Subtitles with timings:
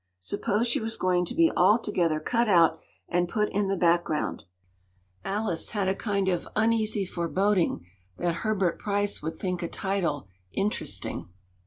[0.19, 4.45] Suppose she was going to be altogether cut out and put in the background?
[5.23, 7.85] Alice had a kind of uneasy foreboding
[8.17, 11.29] that Herbert Pryce would think a title “interesting.